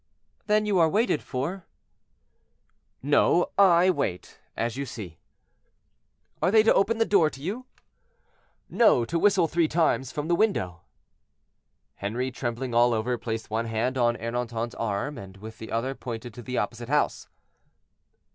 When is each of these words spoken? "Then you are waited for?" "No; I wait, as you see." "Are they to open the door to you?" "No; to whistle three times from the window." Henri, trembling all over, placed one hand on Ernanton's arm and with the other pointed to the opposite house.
"Then 0.47 0.65
you 0.65 0.79
are 0.79 0.89
waited 0.89 1.21
for?" 1.21 1.67
"No; 3.03 3.51
I 3.55 3.91
wait, 3.91 4.39
as 4.57 4.75
you 4.75 4.83
see." 4.83 5.19
"Are 6.41 6.49
they 6.49 6.63
to 6.63 6.73
open 6.73 6.97
the 6.97 7.05
door 7.05 7.29
to 7.29 7.39
you?" 7.39 7.67
"No; 8.67 9.05
to 9.05 9.19
whistle 9.19 9.47
three 9.47 9.67
times 9.67 10.11
from 10.11 10.27
the 10.27 10.33
window." 10.33 10.81
Henri, 11.97 12.31
trembling 12.31 12.73
all 12.73 12.95
over, 12.95 13.15
placed 13.19 13.51
one 13.51 13.67
hand 13.67 13.95
on 13.95 14.17
Ernanton's 14.17 14.73
arm 14.73 15.19
and 15.19 15.37
with 15.37 15.59
the 15.59 15.71
other 15.71 15.93
pointed 15.93 16.33
to 16.33 16.41
the 16.41 16.57
opposite 16.57 16.89
house. 16.89 17.27